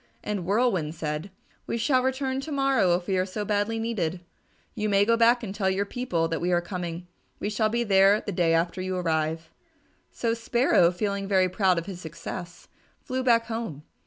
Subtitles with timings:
[0.23, 1.29] And Whirlwind said,
[1.67, 4.21] "We shall return to morrow if we are so badly needed.
[4.73, 7.05] You may go back and tell your people that we are coming.
[7.39, 9.51] We shall be there the day after you arrive."
[10.09, 12.67] So Sparrow, feeling very proud of his success,
[13.03, 13.83] flew back home.